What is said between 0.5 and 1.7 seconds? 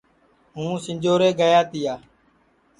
ہُوں سِنجھورے گِیا